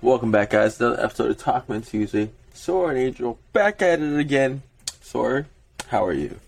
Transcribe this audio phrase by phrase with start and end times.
[0.00, 0.80] Welcome back, guys.
[0.80, 2.30] Another episode of Talkman Tuesday.
[2.54, 4.62] Sora and Angel back at it again.
[5.00, 5.46] Sora,
[5.88, 6.38] how are you?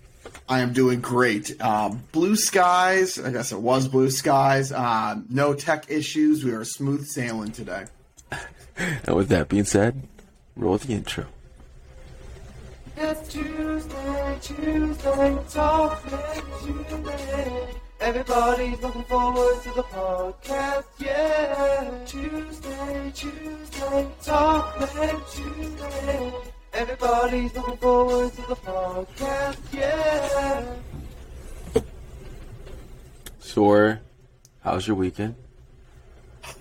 [0.49, 1.61] I am doing great.
[1.61, 3.19] Um, blue skies.
[3.19, 4.71] I guess it was blue skies.
[4.71, 6.45] Uh, no tech issues.
[6.45, 7.87] We are smooth sailing today.
[9.05, 10.09] And with that being said,
[10.57, 11.27] roll the intro.
[12.97, 17.81] It's Tuesday, Tuesday, Talkman Tuesday.
[18.01, 21.91] Everybody's looking forward to the podcast, yeah.
[22.07, 26.33] Tuesday, Tuesday, talk Talkman Tuesday.
[26.73, 30.77] Everybody's looking forward to the podcast, yeah.
[33.39, 34.01] Sora,
[34.63, 35.35] how's your weekend?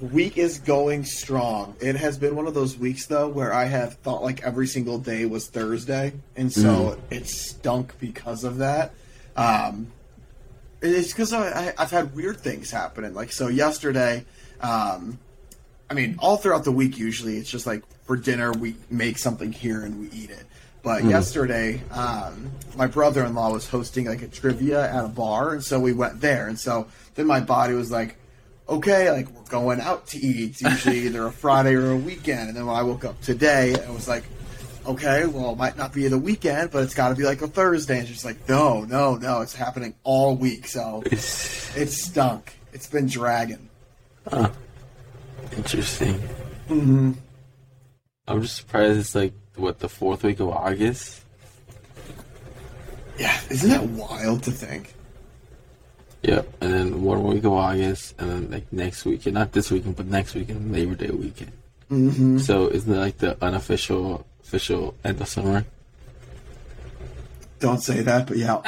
[0.02, 1.73] Week is going strong.
[1.80, 4.97] It has been one of those weeks though where I have thought like every single
[4.97, 8.91] day was Thursday, and so it stunk because of that.
[9.38, 9.88] Um,
[10.81, 13.13] it's because I, I've had weird things happening.
[13.13, 14.25] Like so, yesterday,
[14.61, 15.19] um,
[15.89, 19.52] I mean, all throughout the week, usually it's just like for dinner we make something
[19.52, 20.45] here and we eat it.
[20.81, 25.77] But yesterday, um, my brother-in-law was hosting like a trivia at a bar, and so
[25.80, 26.47] we went there.
[26.47, 28.16] And so then my body was like,
[28.69, 30.52] okay, like we're going out to eat.
[30.52, 32.50] It's usually either a Friday or a weekend.
[32.50, 34.23] And then when I woke up today, it was like,
[34.89, 37.47] okay, well, it might not be the weekend, but it's got to be like a
[37.47, 37.99] Thursday.
[37.99, 40.67] And it's just like, no, no, no, it's happening all week.
[40.67, 42.57] So it's stunk.
[42.73, 43.69] It's been dragging.
[45.55, 46.15] Interesting.
[46.67, 47.11] Mm-hmm.
[48.27, 51.21] I'm just surprised it's like, what, the fourth week of August?
[53.17, 54.93] Yeah, isn't that wild to think?
[56.23, 56.47] Yep.
[56.61, 60.05] And then one week of August, and then like next weekend, not this weekend, but
[60.05, 61.51] next weekend, Labor Day weekend.
[61.89, 62.37] Mm-hmm.
[62.39, 65.64] So isn't it like the unofficial, official end of summer?
[67.59, 68.61] Don't say that, but yeah.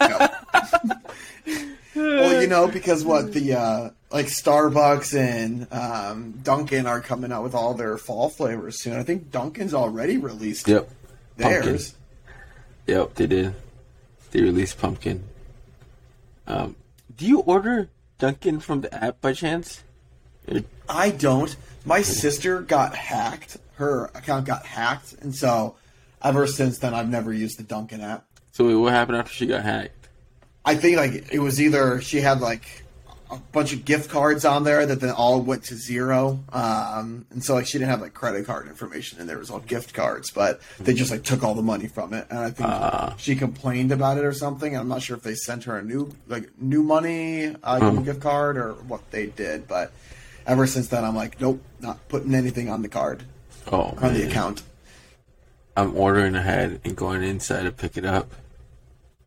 [0.00, 0.94] Yeah.
[1.96, 7.42] well, you know, because what the uh, like Starbucks and um, Dunkin' are coming out
[7.42, 8.96] with all their fall flavors soon.
[8.96, 10.88] I think Dunkin's already released Yep.
[11.36, 11.94] theirs.
[12.86, 13.54] Yep, they did.
[14.30, 15.24] They released pumpkin.
[16.46, 16.76] Um,
[17.16, 17.88] do you order
[18.18, 19.82] Dunkin' from the app by chance?
[20.88, 21.56] I don't.
[21.84, 23.56] My sister got hacked.
[23.76, 25.76] Her account got hacked, and so
[26.22, 28.24] ever since then, I've never used the Dunkin' app.
[28.52, 30.08] So wait, what happened after she got hacked?
[30.64, 32.84] I think like it was either she had like
[33.30, 37.44] a bunch of gift cards on there that then all went to zero, um, and
[37.44, 40.30] so like she didn't have like credit card information, and there was all gift cards,
[40.30, 43.92] but they just like took all the money from it, and I think she complained
[43.92, 44.76] about it or something.
[44.76, 48.20] I'm not sure if they sent her a new like new money uh, new gift
[48.20, 49.92] card or what they did, but
[50.46, 53.24] ever since then, I'm like, nope, not putting anything on the card
[53.72, 54.62] Oh, on the account.
[55.76, 58.30] I'm ordering ahead and going inside to pick it up.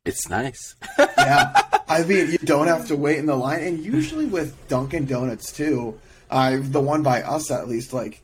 [0.06, 0.76] It's nice.
[1.00, 5.06] yeah, I mean, you don't have to wait in the line, and usually with Dunkin'
[5.06, 6.00] Donuts too,
[6.30, 8.22] uh, the one by us at least, like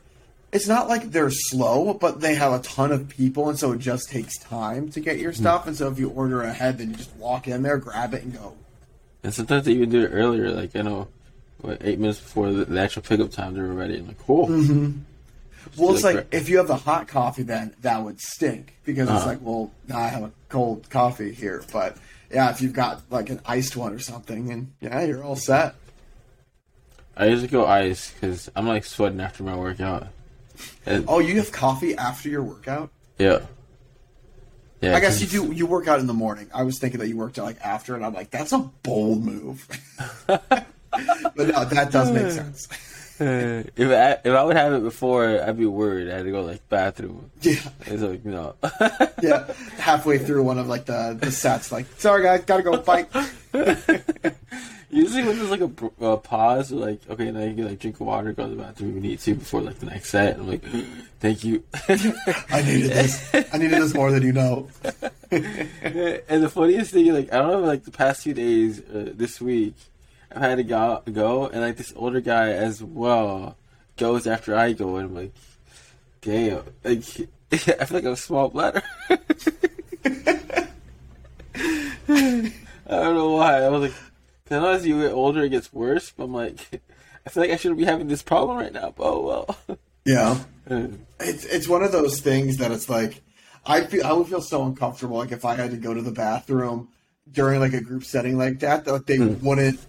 [0.53, 3.79] it's not like they're slow, but they have a ton of people, and so it
[3.79, 5.67] just takes time to get your stuff.
[5.67, 8.33] And so if you order ahead, then you just walk in there, grab it, and
[8.33, 8.53] go.
[9.23, 10.51] and sometimes they even do it earlier.
[10.51, 11.07] Like I know,
[11.59, 13.97] what eight minutes before the, the actual pickup time, they're ready.
[13.97, 14.47] I'm like, cool.
[15.77, 19.09] Well, it's like like if you have the hot coffee, then that would stink because
[19.09, 19.27] it's uh-huh.
[19.27, 21.63] like, well, now I have a cold coffee here.
[21.71, 21.97] But
[22.31, 25.75] yeah, if you've got like an iced one or something, and yeah, you're all set.
[27.15, 30.07] I usually go ice because I'm like sweating after my workout.
[30.85, 32.89] And, Oh, you have coffee after your workout?
[33.17, 33.39] yeah.
[34.81, 35.53] Yeah, I guess you do.
[35.53, 36.49] You work out in the morning.
[36.53, 39.23] I was thinking that you worked out like after, and I'm like, that's a bold
[39.23, 39.65] move.
[40.27, 40.67] but
[41.37, 42.67] no, that does make sense.
[43.75, 46.09] If I, if I would have it before, I'd be worried.
[46.09, 47.31] I had to go like bathroom.
[47.41, 48.55] Yeah, It's like no.
[49.21, 49.51] yeah.
[49.77, 53.09] Halfway through one of like the the sets, like, sorry guys, gotta go fight.
[54.89, 58.31] Usually when there's like a uh, pause, like okay, now you can like drink water,
[58.31, 60.37] go to the bathroom if you need to before like the next set.
[60.37, 60.63] I'm like,
[61.19, 61.63] thank you.
[61.89, 63.33] I needed this.
[63.51, 64.69] I needed this more than you know.
[65.31, 69.41] and the funniest thing, like I don't know, like the past few days, uh, this
[69.41, 69.73] week,
[70.35, 73.55] I've had to go, go, and like this older guy as well
[73.97, 75.33] goes after I go, and I'm like,
[76.21, 77.03] damn, like
[77.51, 78.83] I feel like I'm a small bladder.
[82.85, 83.61] I don't know why.
[83.61, 83.93] I was like,
[84.51, 86.11] I know as you get older, it gets worse.
[86.11, 86.81] But I'm like,
[87.25, 88.93] I feel like I shouldn't be having this problem right now.
[88.95, 89.79] But oh well.
[90.05, 90.37] Yeah,
[90.69, 90.87] Uh,
[91.19, 93.21] it's it's one of those things that it's like,
[93.65, 96.11] I feel I would feel so uncomfortable like if I had to go to the
[96.11, 96.87] bathroom
[97.29, 99.81] during like a group setting like that that they wouldn't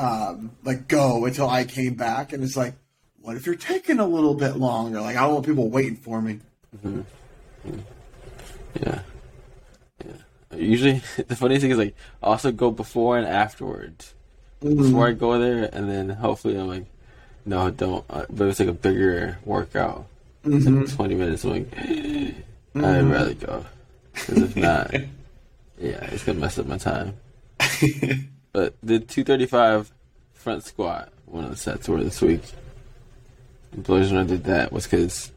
[0.00, 2.74] um like go until I came back, and it's like,
[3.20, 5.00] what if you're taking a little bit longer?
[5.00, 6.40] Like I don't want people waiting for me.
[6.84, 9.00] Yeah.
[10.04, 10.12] Yeah.
[10.56, 14.14] Usually, the funny thing is like I also go before and afterwards.
[14.60, 16.84] Before I go there, and then hopefully I'm like,
[17.46, 18.04] no, don't.
[18.10, 20.06] Uh, but it's like a bigger workout.
[20.44, 20.82] Mm-hmm.
[20.82, 21.44] like 20 minutes.
[21.44, 21.78] I'm like,
[22.74, 23.64] I'd rather go.
[24.12, 24.92] Because if not,
[25.78, 27.14] yeah, it's going to mess up my time.
[28.52, 29.92] but the 235
[30.34, 32.42] front squat, one of the sets were this week.
[33.72, 35.30] And the reason I did that was because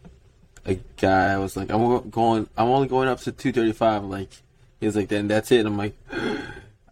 [0.65, 4.05] a guy was like, I'm going, I'm only going up to 235.
[4.05, 4.29] Like,
[4.79, 5.65] he was like, then that's it.
[5.65, 5.95] I'm like,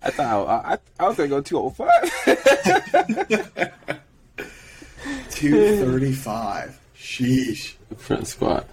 [0.04, 3.72] I thought I, I, I was going to go 205.
[5.32, 6.80] Two thirty-five.
[6.96, 7.74] Sheesh.
[7.98, 8.68] front squat.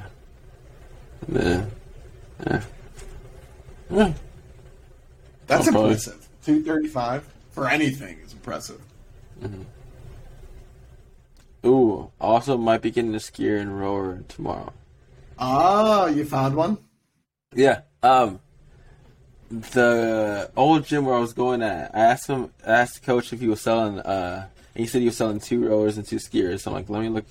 [1.27, 1.71] Then,
[2.47, 2.63] yeah.
[3.91, 4.13] Yeah.
[5.47, 6.29] That's Oh, impressive.
[6.45, 7.27] Two thirty-five
[7.59, 8.81] for anything is impressive.
[11.67, 14.73] Ooh, also might be getting a skier and rower tomorrow.
[15.41, 16.79] Ah, you found one.
[17.53, 17.81] Yeah.
[18.01, 18.39] Um,
[19.51, 23.33] the old gym where I was going at, I asked him, I asked the coach
[23.33, 24.47] if he was selling, uh,
[24.77, 26.61] and he said he was selling two rowers and two skiers.
[26.61, 27.27] So I'm like, let me look.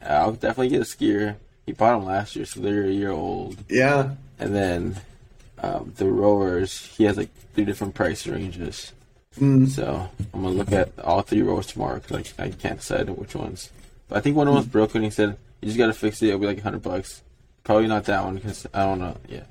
[0.00, 1.36] I'll definitely get a skier.
[1.66, 3.56] He bought them last year, so they're a year old.
[3.68, 4.14] Yeah.
[4.38, 4.96] And then
[5.58, 8.92] um, the rowers, he has like three different price ranges.
[9.40, 9.68] Mm.
[9.68, 13.34] So I'm gonna look at all three rows tomorrow because I, I can't decide which
[13.34, 13.70] ones.
[14.08, 15.02] But I think one of them was broken.
[15.02, 16.28] He said you just gotta fix it.
[16.28, 17.22] It'll be like a hundred bucks.
[17.64, 19.16] Probably not that one because I don't know.
[19.28, 19.42] Yeah,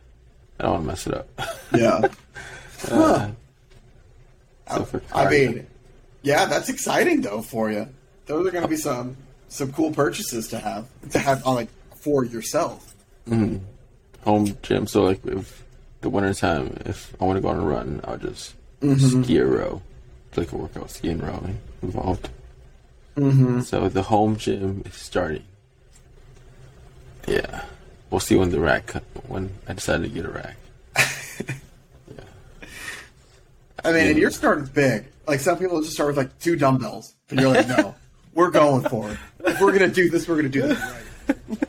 [0.60, 1.28] I don't want to mess it up.
[1.76, 2.08] Yeah.
[2.92, 3.32] Uh,
[4.70, 5.68] so for I cardio- mean,
[6.22, 7.88] yeah, that's exciting though for you.
[8.26, 9.18] Those are to be some
[9.50, 12.94] some cool purchases to have to have on like for yourself.
[13.28, 14.88] home gym.
[14.88, 15.64] So like if
[16.02, 18.54] the winter time, if I want to go on a run, I'll just
[18.84, 19.24] Mm-hmm.
[19.24, 19.82] ski a row,
[20.30, 22.30] It's like a workout, ski and rowing involved.
[23.16, 23.62] Mm-hmm.
[23.62, 25.44] So the home gym is starting.
[27.28, 27.64] Yeah,
[28.10, 28.92] we'll see when the rack
[29.28, 30.58] when I decide to get a rack.
[32.16, 32.68] Yeah.
[33.84, 35.06] I mean, and you're starting big.
[35.28, 37.96] Like some people just start with like two dumbbells, and you're like, no,
[38.34, 39.18] we're going for it.
[39.46, 41.68] If we're gonna do this, we're gonna do this right.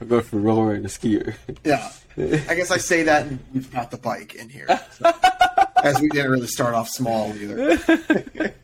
[0.00, 1.34] I'll go from rower and a skier.
[1.62, 1.92] Yeah.
[2.16, 5.12] I guess I say that, and we've got the bike in here, so.
[5.84, 8.52] as we didn't really start off small either.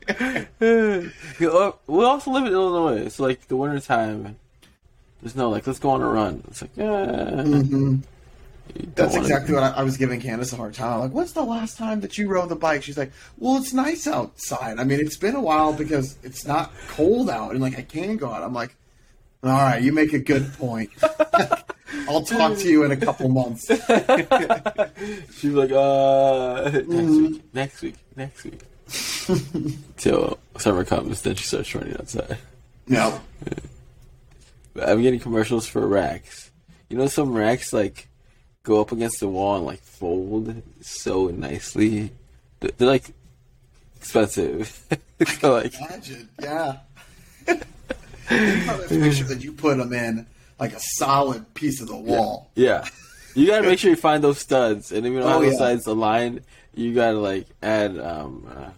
[0.61, 2.99] Uh, we also live in Illinois.
[2.99, 4.37] It's like the winter time.
[5.23, 6.43] There's no like, let's go on a run.
[6.49, 6.85] It's like, yeah.
[6.85, 7.97] Mm-hmm.
[8.95, 11.01] That's exactly what I, I was giving Candace a hard time.
[11.01, 12.83] Like, when's the last time that you rode the bike?
[12.83, 14.79] She's like, well, it's nice outside.
[14.79, 18.17] I mean, it's been a while because it's not cold out, and like I can
[18.17, 18.43] go out.
[18.43, 18.75] I'm like,
[19.43, 20.91] all right, you make a good point.
[22.09, 23.67] I'll talk to you in a couple months.
[25.39, 28.61] She's like, uh, next week, next week, next week.
[29.97, 32.39] Till summer comes, then she starts running outside.
[32.87, 33.21] No.
[34.81, 36.51] I'm getting commercials for racks.
[36.89, 38.09] You know, some racks like
[38.63, 42.13] go up against the wall and like fold so nicely.
[42.61, 43.13] They're, they're like
[43.97, 44.85] expensive.
[45.41, 46.79] so like, Imagine, yeah.
[47.47, 47.57] you
[48.29, 50.27] probably have to make that you put them in
[50.61, 52.51] like a solid piece of the wall.
[52.55, 52.85] yeah,
[53.35, 55.53] you gotta make sure you find those studs, and if you don't Oh, have those
[55.55, 55.59] yeah.
[55.59, 56.43] sides aligned,
[56.75, 58.71] you gotta like add um, uh,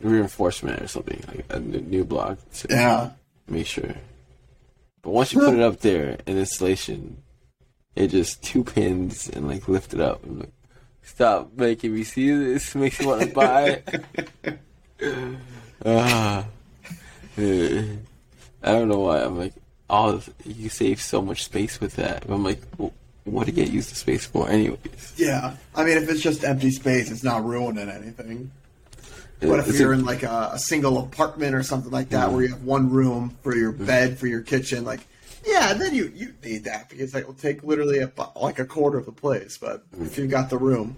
[0.00, 2.38] reinforcement or something like a new block.
[2.54, 3.10] To, Yeah.
[3.48, 3.94] make sure.
[5.02, 7.18] But once you put it up there in installation,
[7.94, 10.20] it just two pins and like lift it up.
[10.26, 10.50] Like,
[11.02, 12.74] stop making me see this.
[12.74, 14.58] Makes me want to buy it.
[15.84, 16.46] Ah.
[17.38, 19.20] I don't know why.
[19.22, 19.52] I'm like,
[19.88, 22.24] oh, you save so much space with that.
[22.28, 22.92] I'm like, well,
[23.24, 25.14] what to get used to space for, anyways?
[25.16, 25.54] Yeah.
[25.74, 28.50] I mean, if it's just empty space, it's not ruining anything.
[29.40, 32.34] What if you're in like a, a single apartment or something like that, mm-hmm.
[32.34, 33.84] where you have one room for your mm-hmm.
[33.84, 34.84] bed, for your kitchen?
[34.84, 35.00] Like,
[35.44, 38.96] yeah, then you you need that because that will take literally a, like a quarter
[38.96, 39.58] of the place.
[39.58, 40.06] But mm-hmm.
[40.06, 40.96] if you've got the room,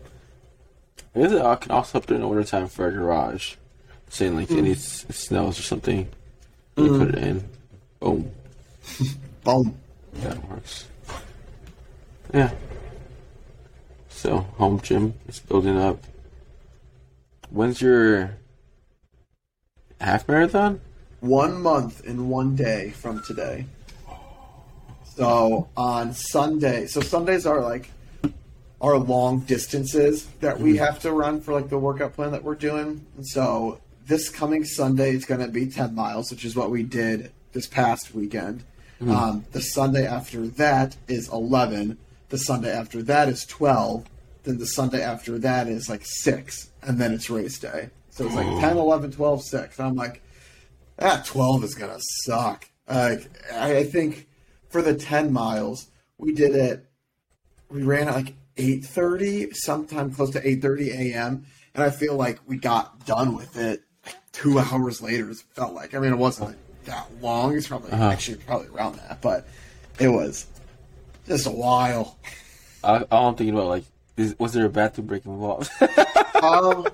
[1.14, 1.42] Is it?
[1.42, 3.56] I can also there in the wintertime for a garage.
[4.10, 4.62] Saying like it mm.
[4.62, 6.08] needs it snows or something.
[6.76, 7.48] You put it in.
[8.00, 8.30] Boom.
[9.44, 9.78] boom.
[10.14, 10.86] That works.
[12.32, 12.50] Yeah.
[14.08, 16.02] So home gym is building up.
[17.50, 18.36] When's your
[20.00, 20.80] half marathon?
[21.20, 23.66] One month and one day from today.
[25.16, 27.90] So on Sunday, so Sundays are like
[28.80, 30.84] our long distances that we mm-hmm.
[30.84, 33.04] have to run for like the workout plan that we're doing.
[33.16, 36.82] And so this coming Sunday, it's going to be 10 miles, which is what we
[36.82, 38.64] did this past weekend.
[39.00, 41.98] Um, the Sunday after that is 11.
[42.30, 44.06] The Sunday after that is 12.
[44.42, 46.70] Then the Sunday after that is like 6.
[46.82, 47.90] And then it's race day.
[48.10, 49.78] So it's like 10, 11, 12, 6.
[49.78, 50.22] And I'm like,
[50.96, 52.68] that 12 is going to suck.
[52.88, 54.26] Like, I I think
[54.70, 55.88] for the 10 miles,
[56.18, 56.84] we did it
[57.70, 62.56] we ran at like 8.30 sometime close to 8.30 a.m and i feel like we
[62.56, 66.48] got done with it like two hours later it felt like i mean it wasn't
[66.48, 67.56] like that long.
[67.56, 68.08] It's probably Uh-huh.
[68.10, 69.46] actually probably around that, but
[69.98, 70.46] it was
[71.26, 72.18] just a while.
[72.84, 73.84] I, all I'm thinking about like,
[74.16, 75.70] is, was there a bathroom break involved?
[76.40, 76.86] Um,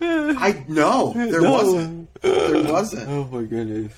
[0.00, 1.50] I no, there No.
[1.52, 2.22] wasn't.
[2.22, 3.08] There wasn't.
[3.08, 3.92] oh my goodness.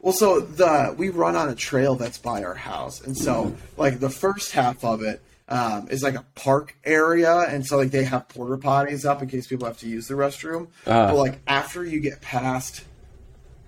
[0.00, 4.00] Well, so the we run on a trail that's by our house, and so like
[4.00, 8.02] the first half of it um, is like a park area, and so like they
[8.02, 10.66] have porta potties up in case people have to use the restroom.
[10.88, 11.06] Ah.
[11.12, 12.82] But like after you get past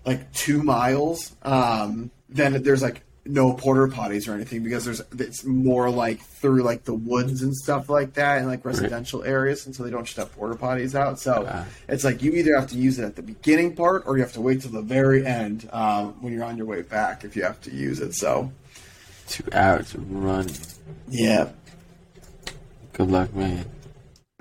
[0.07, 5.45] like two miles, um, then there's like no porta potties or anything because there's it's
[5.45, 9.75] more like through like the woods and stuff like that and like residential areas, and
[9.75, 11.19] so they don't just have porta potties out.
[11.19, 11.67] So Ah.
[11.89, 14.33] it's like you either have to use it at the beginning part or you have
[14.35, 17.43] to wait till the very end um, when you're on your way back if you
[17.43, 18.15] have to use it.
[18.15, 18.53] So
[19.29, 20.55] Two hours of running.
[21.09, 21.49] yeah,
[22.93, 23.65] Good luck, man.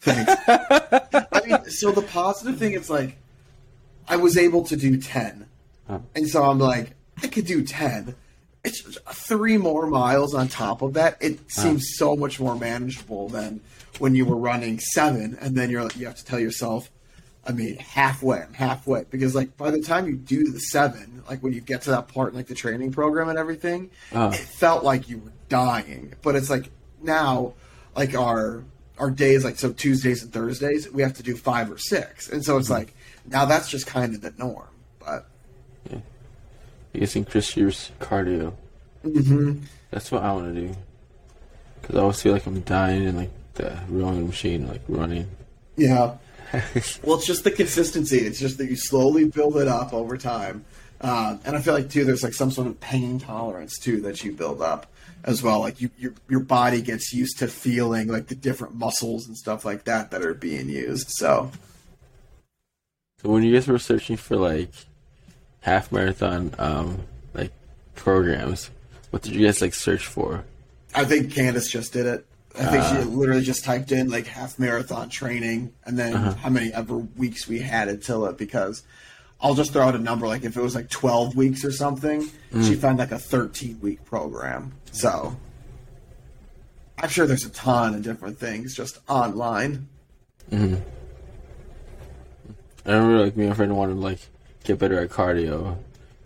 [0.00, 0.32] Thanks.
[0.46, 3.16] I mean, so the positive thing is like,
[4.10, 5.46] I was able to do 10.
[5.88, 6.00] Huh.
[6.14, 8.14] And so I'm like, I could do 10.
[8.64, 11.16] It's three more miles on top of that.
[11.20, 13.60] It seems so much more manageable than
[13.98, 15.38] when you were running seven.
[15.40, 16.90] And then you're you have to tell yourself,
[17.46, 19.04] I mean, halfway, I'm halfway.
[19.08, 22.08] Because like by the time you do the seven, like when you get to that
[22.08, 24.30] part, in, like the training program and everything, Uh.
[24.34, 26.12] it felt like you were dying.
[26.20, 26.68] But it's like
[27.02, 27.54] now,
[27.96, 28.62] like our
[29.00, 32.44] our days, like so Tuesdays and Thursdays, we have to do five or six, and
[32.44, 32.94] so it's like
[33.26, 34.68] now that's just kind of the norm.
[35.00, 35.26] But
[35.90, 38.52] You guys increase your cardio.
[39.04, 39.62] Mm-hmm.
[39.90, 40.76] That's what I want to do.
[41.82, 45.26] Cause I always feel like I'm dying in like the rowing machine, like running.
[45.76, 46.16] yeah,
[46.52, 48.18] well, it's just the consistency.
[48.18, 50.64] It's just that you slowly build it up over time,
[51.00, 54.22] um, and I feel like too there's like some sort of pain tolerance too that
[54.22, 54.86] you build up
[55.24, 55.60] as well.
[55.60, 59.64] Like you, your your body gets used to feeling like the different muscles and stuff
[59.64, 61.08] like that that are being used.
[61.10, 61.50] So
[63.22, 64.70] So when you guys were searching for like
[65.60, 67.00] half marathon, um,
[67.34, 67.52] like
[67.94, 68.70] programs,
[69.10, 70.44] what did you guys like search for?
[70.94, 72.26] I think Candace just did it.
[72.58, 72.96] I think Ah.
[72.96, 76.34] she literally just typed in like half marathon training and then Uh-huh.
[76.34, 78.82] how many ever weeks we had until it because
[79.42, 82.28] I'll just throw out a number like if it was like 12 weeks or something,
[82.52, 82.66] Mm.
[82.66, 84.72] she found like a 13 week program.
[84.92, 85.36] So
[86.98, 89.88] I'm sure there's a ton of different things just online.
[90.52, 90.80] I
[92.86, 94.18] remember like me and my friend wanted to like
[94.64, 95.76] get better at cardio.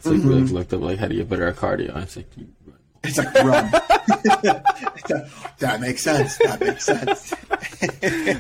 [0.01, 1.95] So like, we like looked up like how to get better at cardio.
[1.95, 2.79] And it's like you run.
[3.05, 3.71] It's like run.
[5.59, 6.37] that makes sense.
[6.39, 7.35] That makes sense.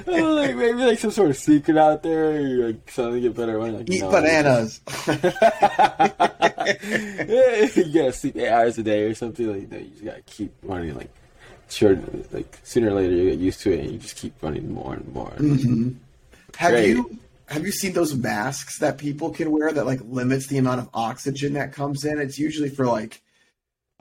[0.06, 2.40] Like maybe like some sort of secret out there.
[2.40, 3.78] You like suddenly get better running.
[3.78, 4.80] Like, Eat no, bananas.
[7.76, 9.82] you gotta sleep eight hours a day or something like that.
[9.82, 10.94] You just gotta keep running.
[10.94, 11.10] Like
[11.68, 11.98] sure,
[12.32, 14.94] like sooner or later you get used to it and you just keep running more
[14.94, 15.30] and more.
[15.30, 15.90] Mm-hmm.
[16.56, 16.88] Have Great.
[16.90, 20.80] you have you seen those masks that people can wear that like limits the amount
[20.80, 22.18] of oxygen that comes in?
[22.18, 23.20] It's usually for like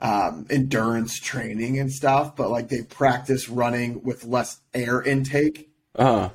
[0.04, 5.70] um, endurance training and stuff, but like they practice running with less air intake.
[5.96, 6.28] Uh,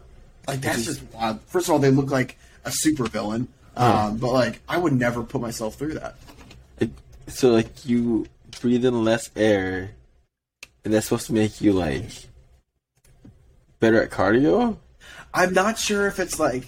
[0.47, 1.39] Like that's just wild.
[1.43, 2.35] First of all, they look like
[2.65, 3.47] a supervillain,
[3.77, 6.15] um, but like I would never put myself through that.
[6.79, 6.89] it,
[7.27, 8.25] so like you
[8.59, 9.91] breathe in less air,
[10.83, 12.09] and that's supposed to make you like
[13.79, 14.77] better at cardio.
[15.31, 16.65] I'm not sure if it's like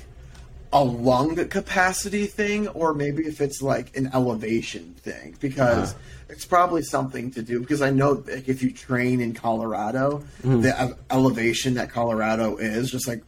[0.74, 5.96] a lung capacity thing or maybe if it's like an elevation thing because
[6.30, 10.62] it's probably something to do because I know like if you train in Colorado, mm-hmm.
[10.62, 13.22] the e- elevation that Colorado is just like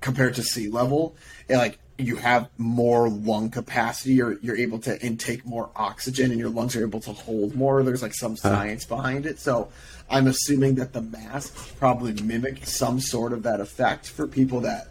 [0.00, 1.14] compared to sea level,
[1.48, 6.40] it, like you have more lung capacity or you're able to intake more oxygen and
[6.40, 7.82] your lungs are able to hold more.
[7.82, 9.38] There's like some science behind it.
[9.38, 9.68] So
[10.10, 14.88] I'm assuming that the masks probably mimic some sort of that effect for people that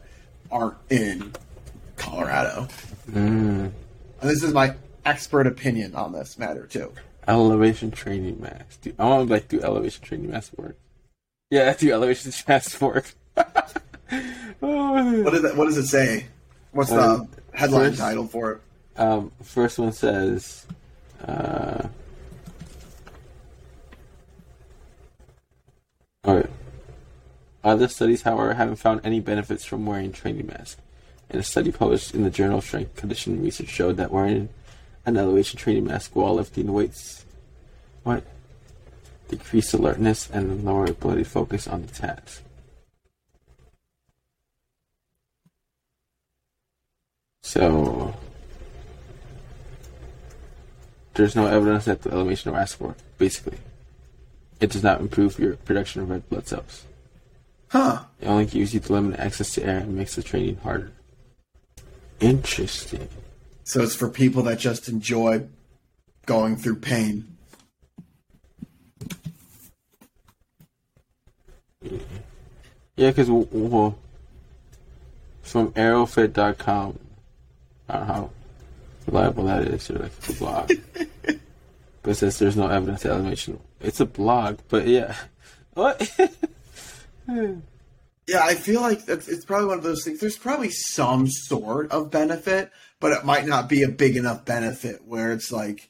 [0.52, 1.34] aren't in
[2.08, 2.68] Colorado.
[3.14, 3.74] And
[4.22, 6.92] this is my expert opinion on this matter too.
[7.28, 8.82] Elevation training mask.
[8.82, 10.78] Dude, I want to like do elevation training mask work.
[11.50, 13.14] Yeah, do elevation mask work.
[13.38, 13.44] oh.
[15.24, 15.56] What is it?
[15.58, 16.28] What does it say?
[16.72, 18.62] What's Um, the headline first- title for it?
[19.00, 20.66] Um, first one says,
[21.28, 21.88] uh,
[26.26, 26.50] okay.
[27.64, 30.82] Other studies, however, haven't found any benefits from wearing training masks.
[31.30, 34.50] And a study published in the Journal of Strength Conditioning Research showed that wearing
[35.06, 37.26] an elevation training mask while lifting weights,
[38.04, 38.24] what,
[39.28, 42.42] decreased alertness and lower ability to focus on the task.
[47.44, 48.14] So,
[51.14, 52.98] there's no evidence that the elevation mask work.
[53.18, 53.58] Basically,
[54.60, 56.86] it does not improve your production of red blood cells.
[57.70, 58.04] Huh.
[58.22, 60.92] It only gives you the limited access to air and makes the training harder.
[62.20, 63.08] Interesting.
[63.64, 65.48] So it's for people that just enjoy
[66.26, 67.38] going through pain.
[72.96, 73.98] Yeah, because well,
[75.44, 77.00] from aerofit.com,
[77.88, 78.30] I don't know how
[79.06, 80.72] reliable that is, or like it's a blog.
[82.02, 83.60] but says there's no evidence of elevation.
[83.82, 85.16] It's a blog, but yeah.
[85.74, 86.10] What?
[88.28, 90.20] Yeah, I feel like it's probably one of those things.
[90.20, 95.06] There's probably some sort of benefit, but it might not be a big enough benefit
[95.06, 95.90] where it's like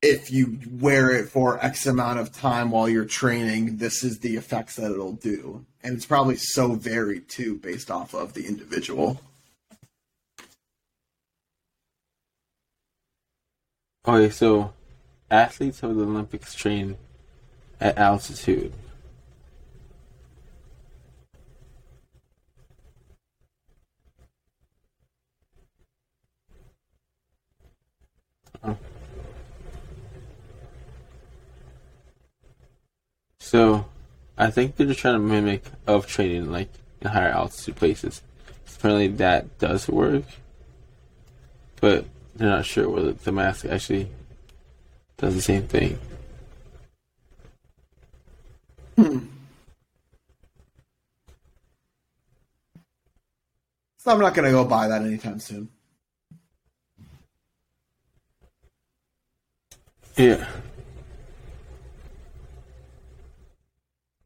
[0.00, 4.36] if you wear it for X amount of time while you're training, this is the
[4.36, 5.64] effects that it'll do.
[5.82, 9.20] And it's probably so varied too, based off of the individual.
[14.06, 14.72] okay, so
[15.30, 16.96] athletes of the Olympics train
[17.80, 18.72] at altitude.
[28.64, 28.72] Mm-hmm.
[33.38, 33.86] So,
[34.36, 38.22] I think they're just trying to mimic of training like in higher altitude places.
[38.76, 40.24] Apparently, that does work,
[41.80, 44.08] but they're not sure whether the mask actually
[45.16, 45.98] does the same thing.
[48.96, 49.18] Hmm.
[53.98, 55.68] So I'm not to go buy that anytime soon.
[60.16, 60.46] Yeah.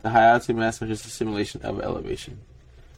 [0.03, 2.39] The high altitude mask is just a simulation of elevation.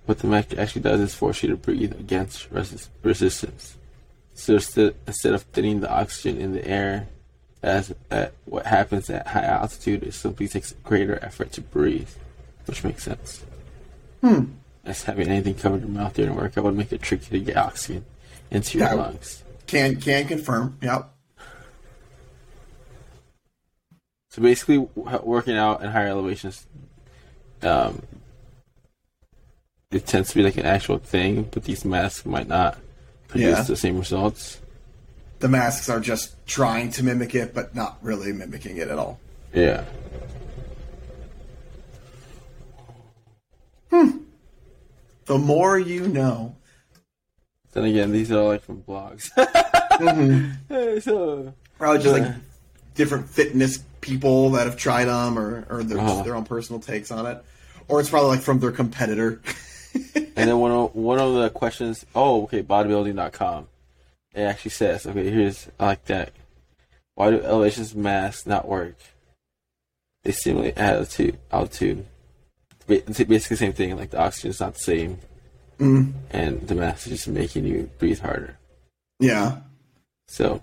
[0.07, 3.77] What the mask actually does is force you to breathe against resist- resistance.
[4.35, 7.09] So instead, instead of thinning the oxygen in the air,
[7.63, 12.09] as at what happens at high altitude, it simply takes greater effort to breathe,
[12.67, 13.45] which makes sense.
[14.23, 14.45] Hmm.
[14.85, 17.57] As having anything covered your mouth during a workout would make it tricky to get
[17.57, 18.05] oxygen
[18.51, 18.95] into your Yeah.
[18.95, 19.45] lungs.
[19.67, 20.77] Can can confirm.
[20.83, 21.11] Yep.
[24.31, 26.67] So basically, working out in higher elevations,
[27.63, 28.03] um,
[29.91, 32.79] it tends to be like an actual thing, but these masks might not
[33.27, 33.63] produce Yeah.
[33.63, 34.61] the same results.
[35.41, 39.19] The masks are just trying to mimic it, but not really mimicking it at all.
[39.53, 39.85] Yeah.
[43.91, 44.19] Hmm.
[45.25, 46.55] The more you know.
[47.73, 49.31] Then again, these are all like from blogs.
[51.03, 52.27] so Probably just Yeah.
[52.29, 52.35] like
[52.95, 56.23] different fitness people that have tried them, or or their, Uh-huh.
[56.23, 57.43] their own personal takes on it,
[57.89, 59.41] or it's probably like from their competitor.
[60.15, 63.67] And then one of one of the questions, oh, okay, bodybuilding.com.
[64.33, 66.33] It actually says, okay, here's I like that.
[67.17, 68.95] Why do elevations masks not work?
[70.23, 71.39] They simulate altitude.
[71.51, 72.07] Altitude.
[72.87, 73.97] It's basically the same thing.
[73.97, 75.19] Like the oxygen's not the same,
[75.81, 78.57] Mm, and the mask is just making you breathe harder.
[79.19, 79.59] yeah.
[80.29, 80.63] So,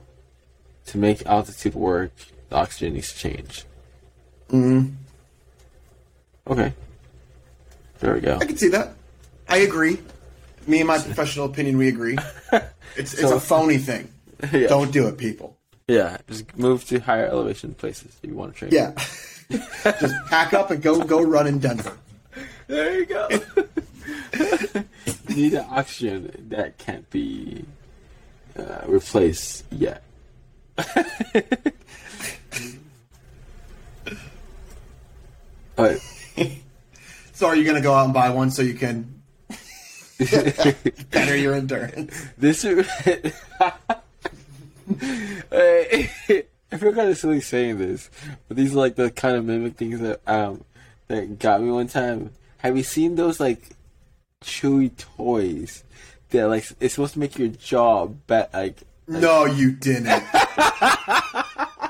[0.86, 2.14] to make altitude work,
[2.50, 3.66] the oxygen needs to change.
[4.50, 4.94] Mm,
[6.50, 6.74] Okay.
[8.00, 8.38] There we go.
[8.40, 8.94] I can see that.
[9.50, 9.98] I agree.
[10.68, 12.18] Me and my professional opinion, we agree.
[12.96, 14.10] It's it's a phony thing.
[14.54, 14.68] yeah.
[14.68, 15.58] Don't do it, people.
[15.88, 16.18] yeah.
[16.30, 18.72] Just move to higher elevation places if you want to train.
[18.72, 18.94] Yeah.
[20.00, 21.98] Just pack up and go go run in Denver.
[22.68, 23.28] There you go.
[25.28, 27.66] you need an oxygen that can't be
[28.58, 30.04] uh, replaced yet.
[37.34, 39.22] So are you gonna go out and buy one so you can
[41.12, 42.26] better your endurance?
[42.36, 42.88] this is.
[45.52, 48.10] I feel kind of silly saying this,
[48.48, 50.64] but these are like the kind of mimic things that um
[51.10, 52.32] that got me one time.
[52.58, 53.70] Have you seen those like
[54.44, 55.84] chewy toys
[56.32, 60.24] that like it's supposed to make your jaw bet like No, you didn't.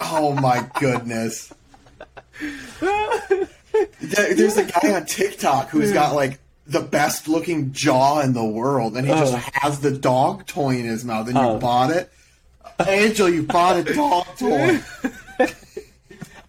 [0.09, 1.53] Oh my goodness.
[4.01, 8.97] There's a guy on TikTok who's got like the best looking jaw in the world,
[8.97, 9.43] and he just Ugh.
[9.53, 11.57] has the dog toy in his mouth, and you Oh.
[11.59, 12.11] bought it.
[12.85, 14.79] Angel, you bought a dog toy.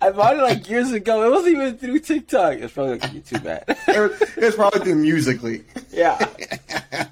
[0.01, 1.27] I bought it like years ago.
[1.27, 2.55] It wasn't even through TikTok.
[2.59, 3.64] It's probably like YouTube ad.
[3.88, 5.62] It was, it was probably through Musical.ly.
[5.90, 6.18] yeah.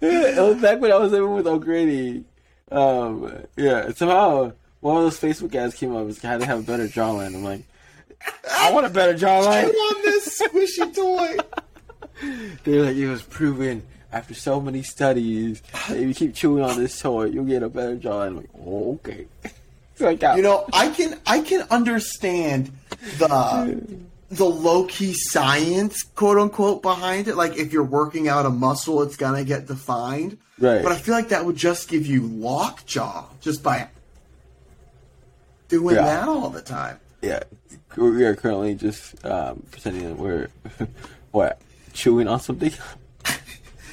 [0.00, 2.24] it was back when I was living with O'Grady.
[2.72, 4.52] Um, yeah, somehow
[4.84, 6.06] one of those Facebook ads came up.
[6.08, 7.34] It's had to have a better jawline.
[7.34, 7.62] I'm like,
[8.50, 9.64] I want a better jawline.
[9.64, 11.38] I want this squishy toy.
[12.64, 16.78] They're like, it was proven after so many studies that if you keep chewing on
[16.78, 18.26] this toy, you'll get a better jawline.
[18.26, 19.26] I'm like, oh, okay.
[19.96, 22.72] So I got You know, I can I can understand
[23.18, 23.80] the
[24.28, 27.36] the low key science, quote unquote, behind it.
[27.36, 30.36] Like if you're working out a muscle, it's gonna get defined.
[30.58, 30.82] Right.
[30.82, 33.86] But I feel like that would just give you lockjaw just by
[35.80, 36.02] doing Yeah.
[36.04, 36.98] that all the time.
[37.22, 37.42] Yeah,
[37.96, 40.48] we are currently just um, pretending that we're
[41.32, 41.60] what
[41.92, 42.72] chewing on something.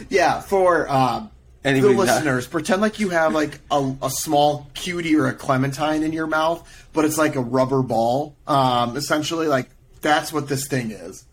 [0.10, 1.30] Yeah, for um,
[1.62, 5.34] the Anybody not- listeners, pretend like you have like a, a small cutie or a
[5.34, 8.36] clementine in your mouth, but it's like a rubber ball.
[8.48, 9.70] Um, essentially, like
[10.02, 11.24] that's what this thing is.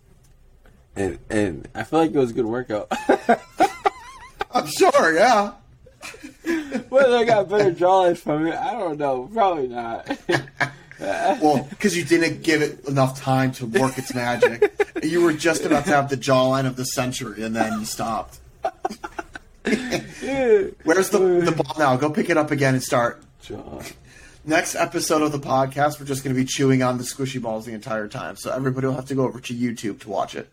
[0.94, 2.92] and and I feel like it was a good workout.
[4.52, 5.52] I'm sure, yeah.
[6.88, 9.28] Whether I got better jawline from it, I don't know.
[9.32, 10.18] Probably not.
[11.00, 14.72] Well, because you didn't give it enough time to work its magic.
[15.00, 18.40] you were just about to have the jawline of the century, and then you stopped.
[19.62, 21.96] Where's the, the ball now?
[21.96, 23.22] Go pick it up again and start.
[23.42, 23.82] Jaw.
[24.44, 27.66] Next episode of the podcast, we're just going to be chewing on the squishy balls
[27.66, 28.36] the entire time.
[28.36, 30.50] So everybody will have to go over to YouTube to watch it.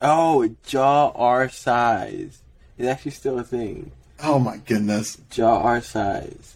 [0.00, 2.40] Oh, jaw R size.
[2.78, 3.90] It's actually still a thing.
[4.22, 5.16] Oh my goodness.
[5.30, 6.54] Jawzrsize.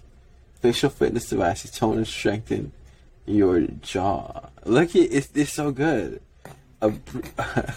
[0.60, 2.72] Facial fitness device devices tone and strengthen
[3.26, 4.48] your jaw.
[4.64, 6.20] Look it's it's so good.
[6.80, 6.92] A,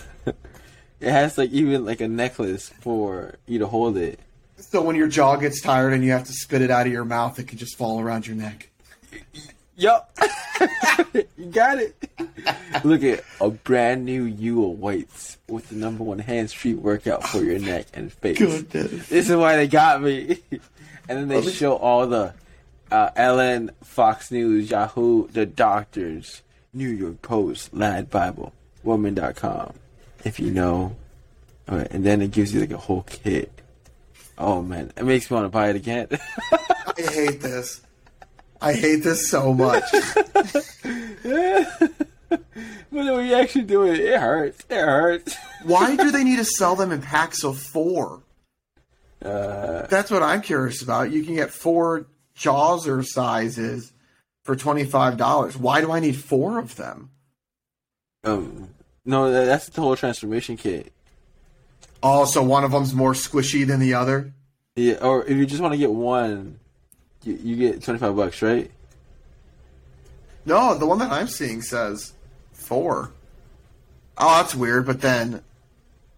[0.99, 4.19] it has like even like a necklace for you to hold it.
[4.57, 7.05] So when your jaw gets tired and you have to spit it out of your
[7.05, 8.69] mouth, it can just fall around your neck.
[9.77, 10.17] Yup.
[11.13, 11.95] you got it.
[12.83, 17.43] Look at a brand new you awaits with the number one hands free workout for
[17.43, 18.37] your neck and face.
[18.37, 19.09] Goodness.
[19.09, 20.39] This is why they got me.
[20.51, 20.61] and
[21.09, 22.33] then they show all the
[22.91, 26.41] uh, Ellen, Fox News, Yahoo, the doctors,
[26.73, 29.73] New York Post, Lad Bible, Woman.com.
[30.23, 30.95] If you know.
[31.67, 33.51] Okay, and then it gives you like a whole kit.
[34.37, 36.07] Oh man, it makes me want to buy it again.
[36.51, 37.81] I hate this.
[38.61, 39.83] I hate this so much.
[42.91, 44.63] But when you actually do it, it hurts.
[44.69, 45.35] It hurts.
[45.63, 48.23] Why do they need to sell them in packs of four?
[49.23, 51.11] Uh, That's what I'm curious about.
[51.11, 53.91] You can get four Jawzrsizes
[54.43, 55.57] for $25.
[55.57, 57.09] Why do I need four of them?
[58.23, 58.69] um,
[59.03, 60.91] no, that's the whole transformation kit.
[62.01, 64.33] Oh, so one of them's more squishy than the other?
[64.75, 66.59] Yeah, or if you just want to get one,
[67.25, 68.71] you, you get twenty five bucks, right?
[70.45, 72.13] No, the one that I'm seeing says
[72.53, 73.11] four.
[74.17, 75.41] Oh, that's weird, but then.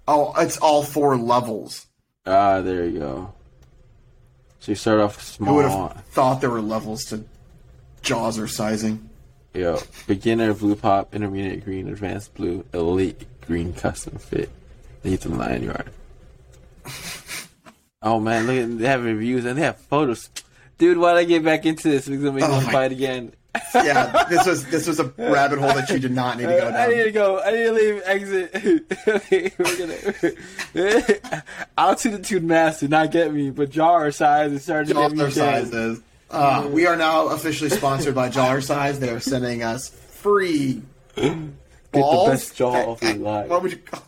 [0.07, 1.85] Oh, it's all four levels.
[2.25, 3.33] Ah, there you go.
[4.59, 5.49] So you start off small.
[5.49, 7.23] Who would have thought there were levels to
[8.01, 9.09] Jaws or sizing?
[9.53, 14.49] Yeah, beginner blue pop, intermediate green, advanced blue, elite green, custom fit.
[15.01, 15.89] Then you get the lion yard.
[18.01, 20.29] oh man, look at they have reviews and they have photos.
[20.77, 22.07] Dude, why'd I get back into this?
[22.07, 23.33] Because I'm making Oh me my- fight again.
[23.73, 26.59] Yeah, this was this was a rabbit hole that you did not need to go
[26.71, 26.75] down.
[26.75, 27.39] I need to go.
[27.41, 28.01] I need to leave.
[28.05, 29.57] Exit.
[29.57, 30.33] We're
[30.75, 31.43] gonna.
[31.77, 35.31] Altitude mass did not get me, but jar size is starting to get me.
[35.31, 36.01] Sizes.
[36.29, 38.99] Uh, we are now officially sponsored by Jar Size.
[38.99, 40.83] They are sending us free
[41.15, 41.25] balls.
[41.93, 43.47] Get the best jaw of your life.
[43.49, 44.03] What would you call?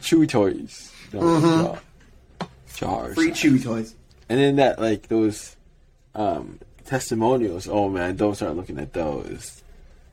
[0.00, 0.92] Chewy toys.
[1.12, 1.78] No, jar.
[2.74, 3.14] Jar Mm-hmm.
[3.14, 3.42] Free size.
[3.42, 3.94] chewy toys.
[4.28, 5.56] And then that like those
[6.14, 7.68] um testimonials.
[7.68, 9.62] Oh man, don't start looking at those.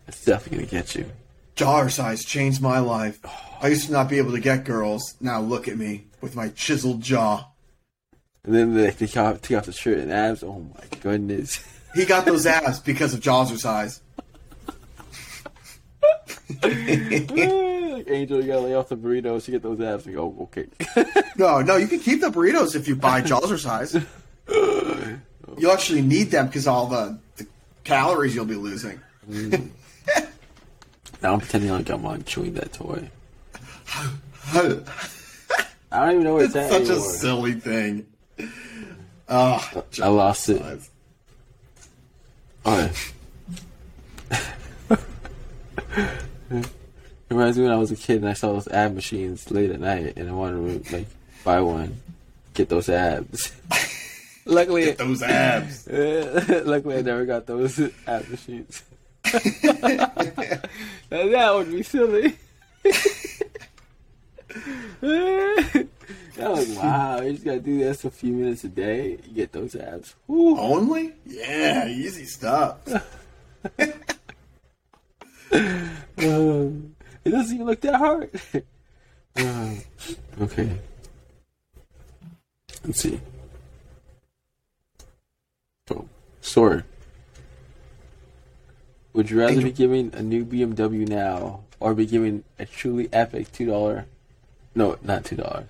[0.08, 1.12] It's definitely gonna get you.
[1.56, 3.20] Jar size changed my life.
[3.62, 5.16] I used to not be able to get girls.
[5.22, 7.48] Now look at me with my chiseled jaw.
[8.44, 10.44] And then they take off, take off the shirt and abs.
[10.44, 11.64] Oh my goodness.
[11.96, 14.02] He got those abs because of Jawzrsize.
[18.08, 20.06] Angel, you gotta lay off the burritos to get those abs.
[20.06, 20.68] Like, oh, okay.
[21.38, 24.06] No, no, you can keep the burritos if you buy Jawzrsize.
[25.58, 27.48] You'll actually need them because all the, the
[27.84, 29.00] calories you'll be losing.
[29.28, 29.60] now
[31.24, 33.10] I'm pretending like I'm on chewing that toy.
[34.54, 34.82] I
[35.92, 38.06] don't even know where it's, at such a silly thing.
[39.30, 40.62] Oh, I lost it.
[40.62, 40.90] size.
[46.52, 46.68] Okay.
[47.30, 49.80] Reminds me when I was a kid and I saw those ab machines late at
[49.80, 51.08] night and I wanted to like
[51.44, 52.00] buy one,
[52.54, 53.52] get those abs.
[54.46, 55.88] Luckily, Those abs.
[55.90, 58.84] luckily I never got those ab machines.
[59.24, 60.12] that
[61.56, 62.38] would be silly.
[65.12, 65.88] I
[66.38, 69.52] was like, wow, you just gotta do this a few minutes a day, you get
[69.52, 70.14] those abs.
[70.28, 70.60] Whew.
[70.60, 71.14] Only?
[71.26, 72.78] Yeah, easy stuff.
[76.18, 78.30] Um, it doesn't even look that hard.
[79.38, 79.82] Um,
[80.40, 80.70] okay.
[82.86, 83.20] Let's see.
[85.92, 86.08] Oh,
[86.40, 86.86] Sora.
[89.12, 93.52] Would you rather be given a new BMW now or be given a truly epic
[93.52, 94.06] two dollar?
[94.74, 95.68] No, not two dollars.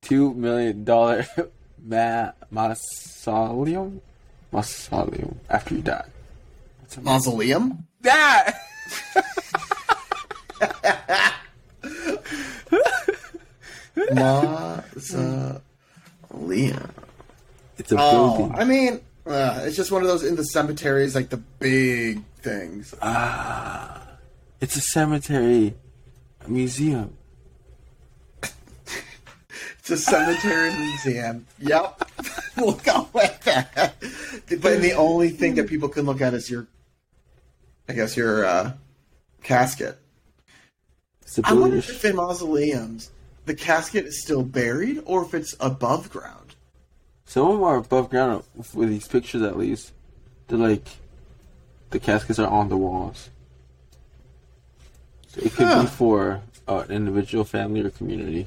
[0.00, 1.26] Two million dollar
[1.84, 4.00] ma- mausoleum,
[4.50, 6.06] mausoleum after you die.
[7.02, 7.86] Mausoleum?
[8.00, 8.60] that?
[15.14, 15.60] Mausoleum.
[17.78, 18.54] It's a Oh, building.
[18.58, 22.94] I mean, uh, it's just one of those in the cemeteries, like the big things.
[23.02, 24.06] Ah,
[24.60, 25.74] it's a cemetery,
[26.44, 27.16] a museum.
[29.80, 31.46] It's a cemetery museum.
[31.60, 32.10] Yep.
[32.56, 33.94] we'll go with that.
[34.62, 36.66] But the only thing that people can look at is your,
[37.86, 38.72] I guess, your uh,
[39.44, 39.98] casket.
[41.44, 43.10] I wonder if in mausoleums,
[43.44, 46.54] the casket is still buried or if it's above ground.
[47.26, 49.92] Some of them are above ground with these pictures, at least.
[50.48, 50.86] They're like
[51.90, 53.30] the caskets are on the walls.
[55.28, 55.82] So it could Huh.
[55.82, 58.46] be for uh, an individual, family, or community.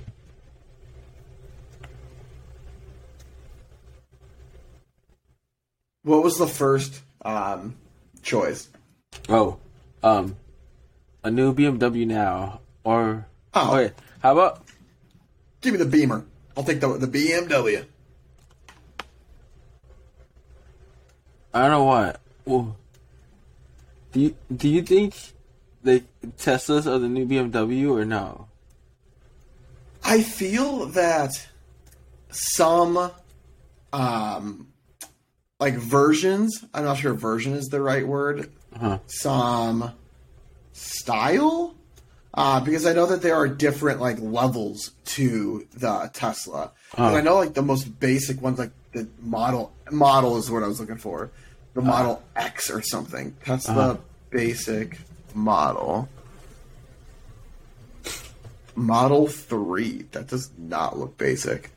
[6.03, 7.75] What was the first um,
[8.21, 8.69] choice?
[9.27, 9.57] Oh,
[10.03, 10.37] um,
[11.27, 13.75] a new BMW now, or Oh.
[13.75, 13.91] wait,
[14.23, 14.63] how about
[15.61, 16.25] Give me the Beamer.
[16.55, 17.85] I'll take the the BMW.
[21.53, 22.19] I don't know what.
[22.45, 22.75] Well,
[24.11, 25.15] do you do you think
[25.83, 26.03] like
[26.37, 28.47] Teslas are the new BMW or no?
[30.03, 31.47] I feel that
[32.31, 33.11] some
[33.91, 34.67] um
[35.59, 38.99] like versions, I'm not sure version is the right word, Huh.
[39.07, 39.91] some
[40.77, 41.75] style
[42.33, 46.71] uh, because I know that there are different like levels to the Tesla.
[46.95, 50.67] And I know like the most basic ones, like the model model is what I
[50.67, 51.31] was looking for,
[51.73, 53.35] the Model X or something.
[53.43, 54.99] Tesla basic
[55.33, 56.09] model.
[58.75, 60.03] Model 3.
[60.11, 61.71] That does not look basic.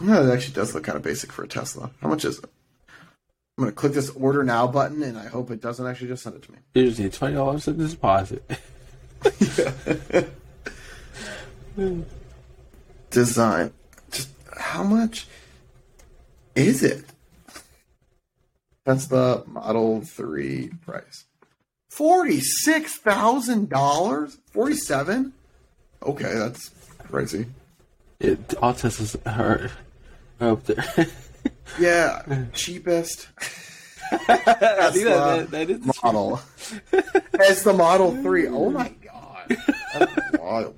[0.00, 1.90] No, it actually does look kind of basic for a Tesla.
[2.00, 2.44] How much is it?
[3.58, 6.22] I'm going to click this order now button and I hope it doesn't actually just
[6.22, 6.58] send it to me.
[6.74, 8.44] You just need twenty dollars in deposit.
[13.10, 13.72] Design.
[14.10, 15.26] Just how much
[16.54, 17.04] is it?
[18.84, 21.24] That's the Model 3 price.
[21.92, 24.36] $46,000?
[24.52, 25.32] 47
[26.02, 27.46] Okay, that's crazy.
[28.20, 29.70] it, all Teslas are,
[30.40, 30.84] are up there.
[31.78, 33.28] Yeah, cheapest
[34.12, 36.40] I think that, Tesla that, that is the model.
[37.40, 38.48] As the Model 3.
[38.48, 39.56] Oh my god.
[39.98, 40.76] That's wild.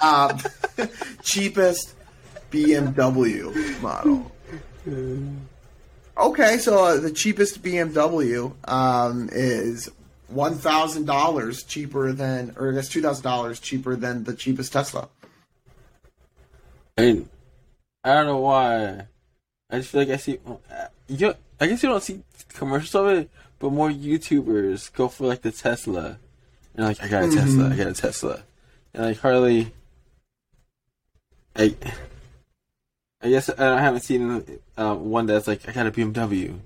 [0.00, 0.38] Um,
[1.22, 1.94] cheapest
[2.50, 4.32] BMW model.
[6.16, 9.90] Okay, so uh, the cheapest BMW um, is
[10.28, 14.72] one thousand dollars cheaper than, or I guess two thousand dollars cheaper than the cheapest
[14.72, 15.08] Tesla.
[16.96, 17.28] And
[18.04, 19.06] I don't know why.
[19.70, 20.38] I just feel like I see.
[21.08, 25.42] You, I guess you don't see commercials of it, but more YouTubers go for like
[25.42, 26.18] the Tesla.
[26.76, 27.70] And like, I got a Tesla.
[27.70, 28.42] I got a Tesla.
[28.92, 29.72] And like hardly.
[31.56, 31.74] I.
[33.22, 34.44] I guess I haven't seen
[34.76, 36.58] uh, one that's like I got a BMW.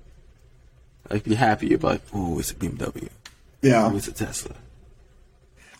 [1.08, 3.08] Like be happy about like, oh, it's a BMW.
[3.62, 4.56] Yeah, Oh, it's a Tesla.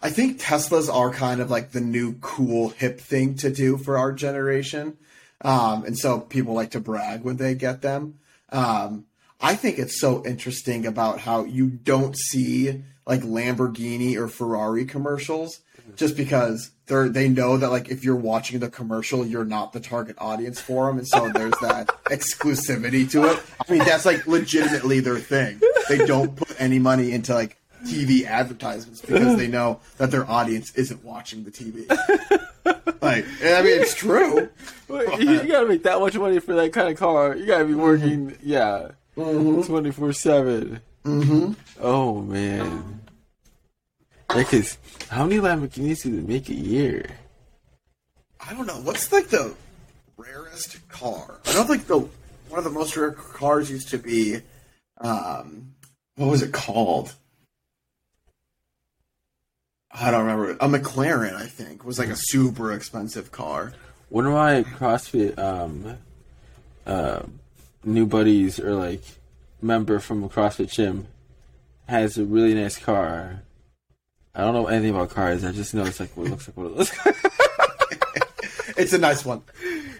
[0.00, 3.98] I think Teslas are kind of like the new cool hip thing to do for
[3.98, 4.96] our generation.
[5.42, 8.18] Um, and so people like to brag when they get them.
[8.50, 9.06] Um,
[9.40, 15.60] I think it's so interesting about how you don't see like Lamborghini or Ferrari commercials
[15.96, 19.80] just because they're they know that like if you're watching the commercial you're not the
[19.80, 23.42] target audience for them and so there's that exclusivity to it.
[23.66, 25.60] I mean that's like legitimately their thing.
[25.88, 30.74] They don't put any money into like TV advertisements because they know that their audience
[30.74, 31.86] isn't watching the TV.
[33.00, 34.48] Like, I mean, it's true.
[35.18, 37.36] You, you gotta make that much money for that kind of car.
[37.36, 40.80] You gotta be working, yeah, twenty four seven.
[41.04, 41.52] Mm-hmm.
[41.80, 43.00] Oh man,
[44.34, 44.62] yeah,
[45.10, 47.06] how many Lamborghinis do they make a year?
[48.40, 48.80] I don't know.
[48.80, 49.54] What's like the
[50.16, 51.40] rarest car?
[51.46, 54.40] I know like the one of the most rare cars used to be,
[55.00, 55.74] um,
[56.16, 57.14] what was it called?
[59.90, 60.52] I don't remember.
[60.52, 63.72] A McLaren, I think, was like a super expensive car.
[64.08, 65.96] One of my CrossFit um,
[66.86, 67.22] uh,
[67.84, 69.02] new buddies or like
[69.60, 71.06] member from a CrossFit gym
[71.88, 73.42] has a really nice car.
[74.34, 75.44] I don't know anything about cars.
[75.44, 76.92] I just know it's like what it looks like one of those.
[78.78, 79.42] It's a nice one.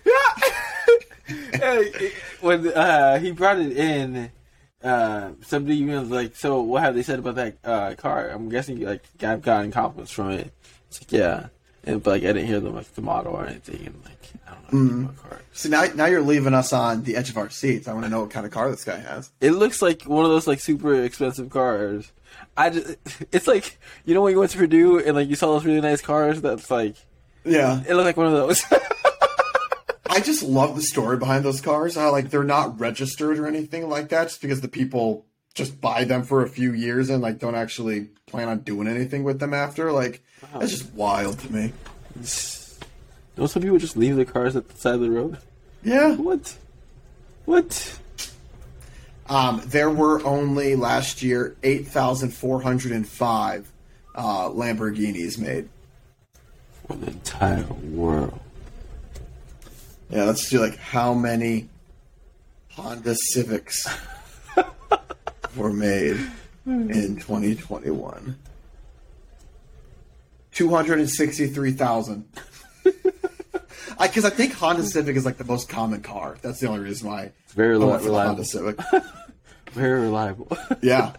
[0.06, 1.82] Yeah,
[2.40, 4.30] when uh, he brought it in,
[4.84, 8.80] uh, somebody was like, "So what have they said about that uh, car?" I'm guessing
[8.80, 10.52] like I've gotten compliments from it.
[10.86, 11.46] It's like, yeah,
[11.88, 14.52] and but like I didn't hear them like the model or anything, and like I
[14.52, 15.42] don't know anything about cars.
[15.52, 17.88] So now, now you're leaving us on the edge of our seats.
[17.88, 19.30] I want to know what kind of car this guy has.
[19.40, 22.12] It looks like one of those like super expensive cars.
[22.56, 22.96] I just,
[23.32, 25.80] it's like you know when you went to Purdue and like you saw those really
[25.80, 26.42] nice cars.
[26.42, 26.96] That's like
[27.44, 28.62] Yeah, it looked like one of those.
[30.10, 31.94] I just love the story behind those cars.
[31.94, 35.24] How like they're not registered or anything like that, just because the people
[35.58, 39.24] just buy them for a few years and like don't actually plan on doing anything
[39.24, 39.92] with them after.
[39.92, 40.22] Like
[40.54, 41.72] that's just wild to me.
[43.36, 45.38] Don't some people just leave their cars at the side of the road?
[45.82, 46.14] Yeah.
[46.14, 46.56] What?
[47.44, 47.98] What?
[49.28, 53.70] Um, there were only last year eight thousand four hundred and five
[54.14, 55.68] uh, Lamborghinis made.
[56.86, 58.38] For the entire world.
[60.08, 61.68] Yeah, let's do like how many
[62.70, 63.86] Honda Civics
[65.58, 66.18] were made
[66.66, 68.36] in 2021.
[70.52, 72.28] 263,000.
[72.82, 76.36] Because I, think Honda Civic is like the most common car.
[76.42, 78.34] That's the only reason why It's very I went reliable.
[78.34, 78.78] Honda Civic.
[79.72, 80.48] Very reliable.
[80.80, 81.12] Yeah.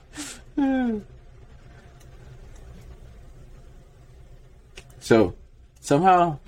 [4.99, 5.35] so,
[5.79, 6.39] somehow,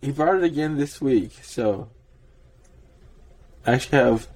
[0.00, 1.32] he brought it again this week.
[1.42, 1.88] So,
[3.66, 4.28] I actually have.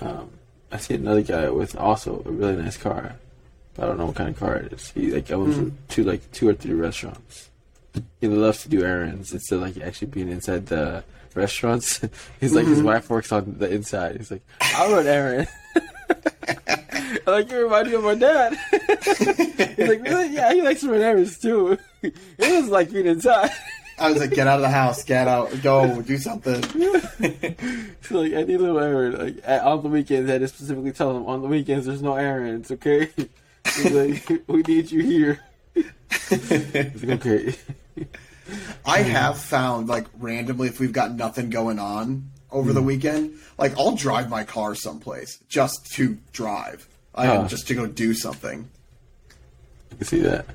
[0.00, 0.30] Um,
[0.72, 3.16] I see another guy with also a really nice car.
[3.74, 4.90] But I don't know what kind of car it is.
[4.90, 5.68] He like owns hmm.
[5.88, 7.50] two like two or three restaurants.
[8.20, 11.04] He loves to do errands instead of like actually being inside the
[11.34, 12.00] restaurants.
[12.40, 12.86] He's like his mm-hmm.
[12.86, 14.16] wife works on the inside.
[14.16, 15.50] He's like, I'll run errands.
[15.76, 18.58] I like you remind me of my dad.
[18.70, 20.34] He's like, really?
[20.34, 21.78] Yeah, he likes to run errands too.
[22.02, 23.50] It was like being inside.
[23.98, 26.62] I was like, get out of the house, get out, go, do something.
[28.02, 31.12] So like any little errand, like at, on the weekends, I had to specifically tell
[31.14, 33.10] them on the weekends there's no errands, okay?
[33.90, 35.40] Like, we need you here.
[37.04, 37.54] Okay.
[38.84, 42.86] I have found like randomly if we've got nothing going on over the hmm.
[42.86, 46.88] weekend, like I'll drive my car someplace just to drive.
[47.14, 47.46] I Huh.
[47.46, 48.68] just to go do something.
[49.92, 50.46] I can see that.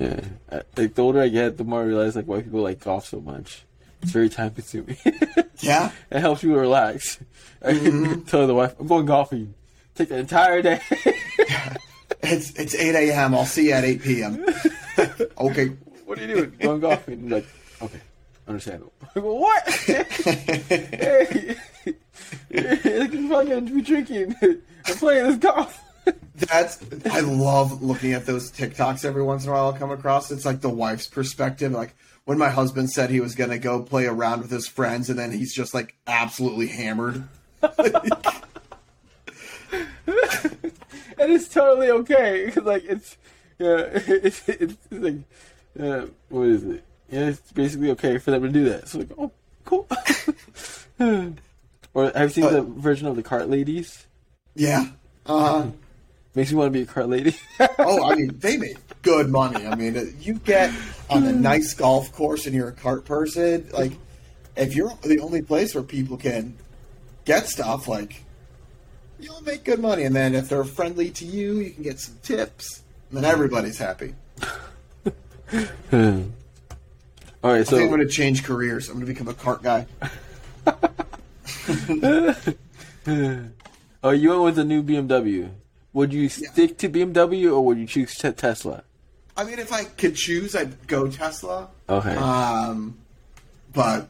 [0.00, 2.80] Yeah, I, like the older I get, the more I realize like why people like
[2.80, 3.64] golf so much.
[4.02, 4.96] It's very time consuming.
[5.62, 5.92] Yeah.
[6.10, 7.20] it helps you relax.
[7.62, 8.22] I mm-hmm.
[8.26, 9.52] tell the wife, I'm going golfing.
[9.94, 10.80] Take the entire day.
[12.22, 14.44] It's it's eight AM, I'll see you at eight PM.
[15.38, 15.68] okay.
[16.04, 16.56] what are you doing?
[16.60, 17.28] Going golfing.
[17.28, 17.46] Like,
[17.80, 18.00] okay,
[18.46, 18.92] understandable.
[19.14, 19.68] Go, what?
[19.68, 21.56] hey,
[22.50, 24.34] can fucking be drinking.
[24.42, 25.82] I'm playing this golf.
[26.48, 26.78] That's
[27.10, 30.30] I love looking at those TikToks every once in a while I'll come across.
[30.30, 31.72] It's like the wife's perspective.
[31.72, 35.18] Like when my husband said he was gonna go play around with his friends and
[35.18, 37.24] then he's just like absolutely hammered.
[37.62, 37.72] and
[41.18, 43.16] it's totally okay because like it's
[43.58, 45.16] yeah it's, it's, it's like
[45.78, 49.08] uh, what is it yeah it's basically okay for them to do that so like
[49.18, 49.30] oh
[49.64, 49.86] cool
[51.94, 54.06] or have you seen Uh, the version of the cart ladies
[54.54, 54.86] Yeah.
[55.26, 55.66] Uh
[56.34, 57.36] makes me want to be a cart lady
[57.78, 59.66] oh, I mean, they make good money.
[59.66, 60.72] I mean, uh, you get
[61.08, 63.68] on a nice golf course and you're a cart person.
[63.72, 63.92] Like,
[64.56, 66.56] if you're the only place where people can
[67.24, 68.24] get stuff, like,
[69.18, 70.04] you'll make good money.
[70.04, 72.82] And then if they're friendly to you, you can get some tips.
[73.08, 74.14] And then everybody's happy.
[75.90, 76.28] Hmm.
[77.42, 78.88] all right I think I'm going to change careers.
[78.88, 79.86] I'm going to become a cart guy.
[84.04, 85.50] oh you went with the new BMW
[85.92, 88.84] would you stick to BMW or would you choose te- Tesla
[89.36, 91.68] I mean, if I could choose, I'd go Tesla.
[91.88, 92.98] okay Um,
[93.72, 94.08] but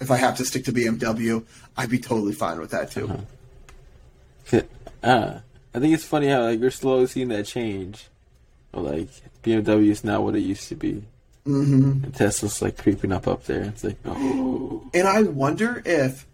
[0.00, 1.44] if I have to stick to BMW,
[1.76, 3.26] I'd be totally fine with that too.
[5.02, 5.38] uh,
[5.74, 8.08] I think it's funny how like you're slowly seeing that change.
[8.72, 9.08] Or, like
[9.42, 11.02] BMW is not what it used to be.
[11.46, 12.04] Mm-hmm.
[12.04, 13.62] And Tesla's like creeping up up there.
[13.62, 16.26] It's like, oh, And I wonder if,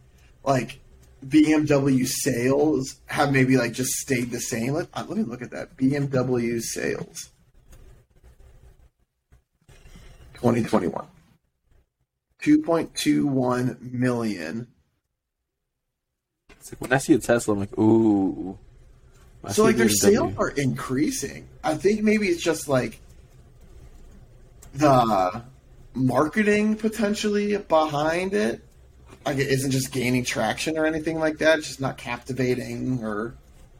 [0.44, 0.80] like,
[1.26, 4.72] BMW sales have maybe like just stayed the same.
[4.74, 7.30] Let, uh, let me look at that BMW sales,
[10.34, 11.06] 2021,
[12.42, 14.66] 2.21 million.
[16.50, 18.58] it's like when I see a Tesla, I'm like, ooh.
[19.44, 21.48] I So like their BMW, sales are increasing.
[21.62, 23.00] I think maybe it's just like
[24.74, 25.42] the
[25.94, 28.62] marketing potentially behind it.
[29.24, 31.58] Like it isn't just gaining traction or anything like that.
[31.58, 33.34] It's just not captivating or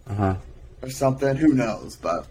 [0.09, 0.37] Uh-huh.
[0.83, 1.37] or something.
[1.37, 1.97] Who knows?
[1.97, 2.27] But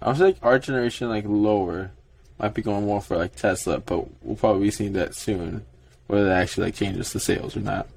[0.00, 1.90] I was like our generation like lower
[2.38, 5.64] might be going more for like Tesla, but we'll probably be seeing that soon,
[6.06, 7.88] whether that actually like changes the sales or not.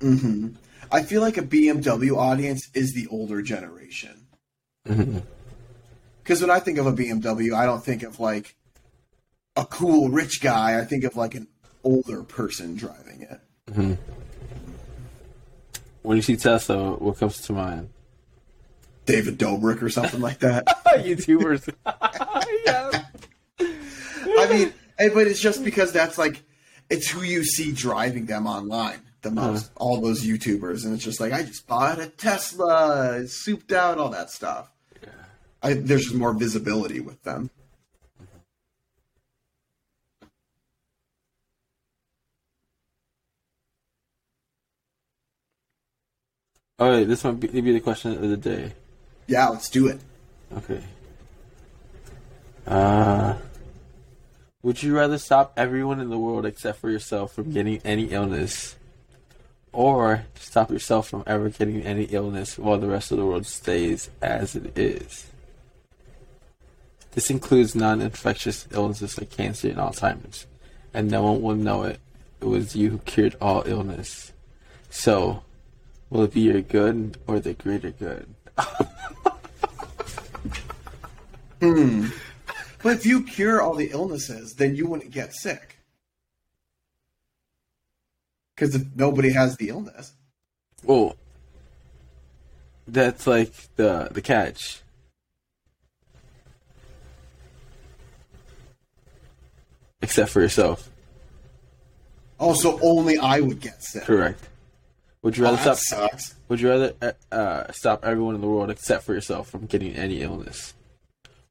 [0.00, 0.48] hmm
[0.92, 4.26] I feel like a BMW audience is the older generation.
[4.86, 5.22] Mhm.
[6.22, 8.54] Because when I think of a BMW, I don't think of like
[9.56, 10.78] a cool rich guy.
[10.78, 11.48] I think of like an
[11.84, 13.40] older person driving it.
[13.70, 13.94] Mm-hmm.
[16.02, 17.90] When you see Tesla, what comes to mind?
[19.06, 20.66] David Dobrik or something like that.
[20.86, 21.72] YouTubers.
[22.66, 23.04] yeah.
[23.58, 26.42] I mean, but it's just because that's like
[26.90, 29.00] it's who you see driving them online
[29.34, 29.52] the uh-huh.
[29.52, 29.70] most.
[29.76, 34.10] All those YouTubers, and it's just like I just bought a Tesla, souped out, all
[34.10, 34.70] that stuff.
[35.62, 37.50] I, there's just more visibility with them.
[46.78, 48.72] All right, this might be, be the question of the day.
[49.26, 49.98] Yeah, let's do it.
[50.58, 50.82] Okay.
[52.66, 53.36] Uh,
[54.62, 58.76] would you rather stop everyone in the world except for yourself from getting any illness,
[59.72, 64.10] or stop yourself from ever getting any illness while the rest of the world stays
[64.20, 65.30] as it is?
[67.12, 70.46] This includes non-infectious illnesses like cancer and Alzheimer's,
[70.92, 72.00] and no one will know it.
[72.42, 74.32] It was you who cured all illness.
[74.90, 75.42] So,
[76.10, 78.26] will it be your good or the greater good?
[81.60, 82.08] Hmm.
[82.82, 85.78] But if you cure all the illnesses, then you wouldn't get sick.
[88.54, 90.12] Because if nobody has the illness,
[90.84, 91.16] Well,
[92.86, 94.80] that's like the the catch.
[100.02, 100.90] Except for yourself,
[102.38, 104.04] oh, also only I would get sick.
[104.04, 104.46] correct?
[105.26, 106.12] Would you Oh, rather that stop?
[106.48, 109.92] Would you rather uh, uh, stop everyone in the world except for yourself from getting
[109.96, 110.74] any illness,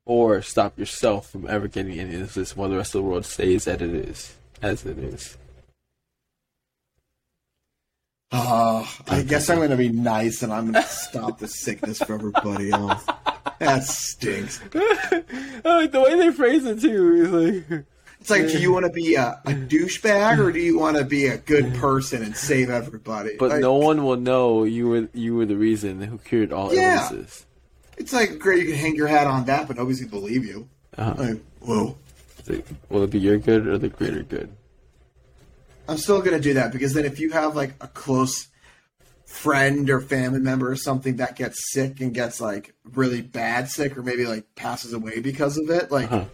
[0.05, 3.67] or stop yourself from ever getting any illness while the rest of the world stays
[3.67, 5.37] as it is, as it is?
[8.31, 11.97] Uh, I guess I'm going to be nice and I'm going to stop the sickness
[11.97, 13.03] for everybody else.
[13.59, 14.61] That stinks.
[14.73, 17.85] oh, the way they phrase it too is like.
[18.21, 21.03] It's like, do you want to be a, a douchebag or do you want to
[21.05, 23.35] be a good person and save everybody?
[23.37, 26.73] But Like, no one will know you were you were the reason who cured all
[26.73, 26.95] Yeah.
[27.09, 27.45] illnesses.
[27.97, 30.43] It's like, great, you can hang your hat on that, but nobody's going to believe
[30.45, 30.67] you.
[30.97, 31.15] Uh-huh.
[31.23, 31.97] Like, whoa.
[32.43, 34.51] So, will it be your good or the greater good?
[35.87, 38.47] I'm still going to do that because then if you have like a close
[39.25, 43.97] friend or family member or something that gets sick and gets like really bad sick
[43.97, 46.25] or maybe like passes away because of it, like Uh-huh.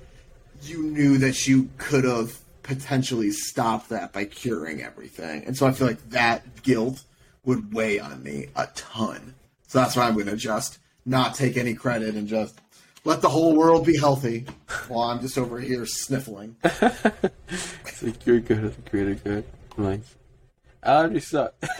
[0.63, 5.43] You knew that you could have potentially stopped that by curing everything.
[5.45, 7.03] And so I feel like that guilt
[7.43, 9.33] would weigh on me a ton.
[9.67, 12.59] So that's why I'm going to just not take any credit and just
[13.03, 14.45] let the whole world be healthy
[14.87, 16.55] while I'm just over here sniffling.
[17.83, 19.43] It's like you're good or the greater good.
[19.77, 20.01] I'm like,
[20.83, 21.53] allergies suck.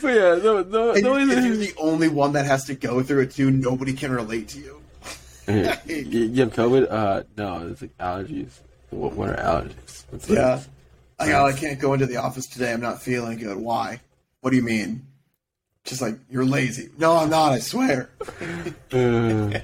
[0.00, 1.16] but yeah, no, no, And no.
[1.16, 4.48] if you're the only one that has to go through it too, nobody can relate
[4.48, 4.79] to you.
[5.86, 6.90] You, you have COVID?
[6.90, 8.50] Uh, no, it's like allergies.
[8.90, 10.04] What, what are allergies?
[10.12, 10.60] It's like, Yeah.
[11.18, 12.72] Like, oh, I can't go into the office today.
[12.72, 13.58] I'm not feeling good.
[13.58, 14.00] Why?
[14.40, 15.06] What do you mean?
[15.84, 16.88] Just like, you're lazy.
[16.98, 18.10] No, I'm not, I swear.
[18.92, 19.60] uh, uh,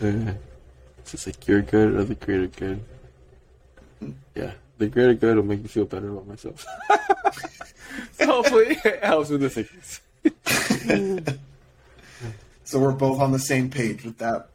[0.00, 2.82] it's just like you're good or the greater good.
[4.34, 6.64] Yeah, the greater good will make me feel better about myself.
[8.12, 10.00] so hopefully it helps with the sickness.
[12.66, 14.48] So we're both on the same page with that.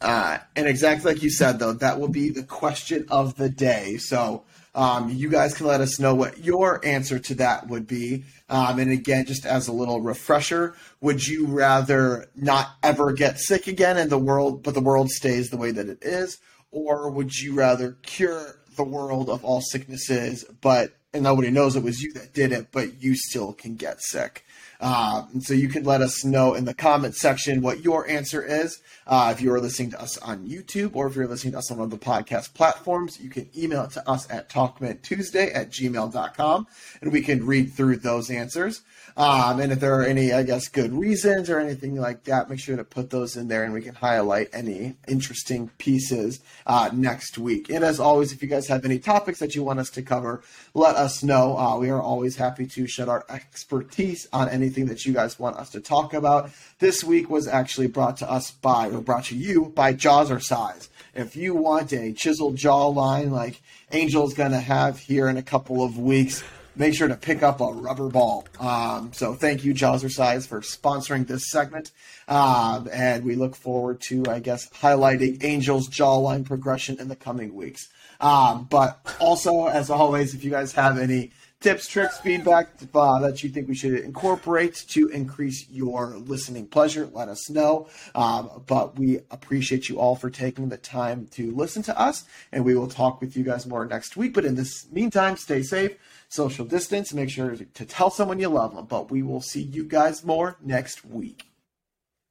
[0.00, 3.98] Uh, and exactly like you said, though, that will be the question of the day.
[3.98, 8.24] So um, you guys can let us know what your answer to that would be.
[8.48, 13.66] Um, and again, just as a little refresher, would you rather not ever get sick
[13.66, 16.38] again in the world, but the world stays the way that it is?
[16.70, 21.82] Or would you rather cure the world of all sicknesses, but and nobody knows it
[21.82, 24.44] was you that did it, but you still can get sick?
[24.80, 28.42] Uh, and so you can let us know in the comment section what your answer
[28.42, 28.80] is.
[29.06, 31.70] Uh, if you are listening to us on YouTube or if you're listening to us
[31.70, 35.70] on one of the podcast platforms, you can email it to us at talkmenttuesday at
[35.70, 36.66] gmail.com
[37.02, 38.82] and we can read through those answers.
[39.16, 42.60] Um, and if there are any, I guess, good reasons or anything like that, make
[42.60, 47.36] sure to put those in there and we can highlight any interesting pieces uh, next
[47.36, 47.68] week.
[47.68, 50.42] And as always, if you guys have any topics that you want us to cover,
[50.72, 51.58] let us know.
[51.58, 55.56] Uh, we are always happy to shed our expertise on anything that you guys want
[55.56, 56.50] us to talk about.
[56.78, 60.88] This week was actually brought to us by, or brought to you by Jawzrsize.
[61.12, 63.60] If you want a chiseled jawline like
[63.90, 66.44] Angel's going to have here in a couple of weeks,
[66.76, 68.46] make sure to pick up a rubber ball.
[68.60, 71.90] Um, so thank you, Jawzrsize, for sponsoring this segment.
[72.28, 77.56] Um, and we look forward to, I guess, highlighting Angel's jawline progression in the coming
[77.56, 77.88] weeks.
[78.20, 83.42] Um, but also, as always, if you guys have any tips, tricks, feedback uh, that
[83.42, 87.88] you think we should incorporate to increase your listening pleasure, let us know.
[88.14, 92.64] Um, but we appreciate you all for taking the time to listen to us, and
[92.64, 94.32] we will talk with you guys more next week.
[94.32, 95.96] But in this meantime, stay safe,
[96.28, 98.86] social distance, make sure to tell someone you love them.
[98.86, 101.46] But we will see you guys more next week.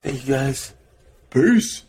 [0.02, 0.74] Thank you guys.
[1.30, 1.84] Peace.